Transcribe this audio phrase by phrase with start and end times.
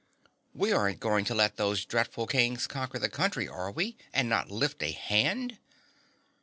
[0.55, 4.49] "We aren't going to let those dreadful Kings conquer the country, are we, and not
[4.49, 5.59] lift a hand?"